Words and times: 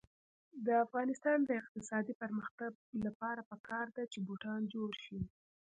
د 0.65 0.67
افغانستان 0.85 1.37
د 1.45 1.49
اقتصادي 1.61 2.13
پرمختګ 2.21 2.71
لپاره 3.05 3.41
پکار 3.51 3.85
ده 3.95 4.03
چې 4.11 4.17
بوټان 4.27 4.61
جوړ 4.73 4.91
شي. 5.05 5.19